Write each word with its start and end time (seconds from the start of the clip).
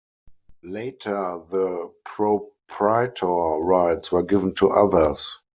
Later 0.63 1.43
the 1.51 1.93
proprietor 2.05 3.27
rights 3.63 4.11
were 4.11 4.23
given 4.23 4.55
to 4.55 4.71
others. 4.71 5.37